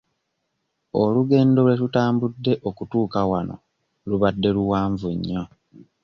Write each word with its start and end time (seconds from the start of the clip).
Olugendo 1.01 1.59
lwe 1.65 1.75
tutambudde 1.81 2.53
okutuuka 2.69 3.19
wano 3.31 3.55
lubadde 4.07 4.49
luwanvu 4.55 5.07
nnyo. 5.17 5.43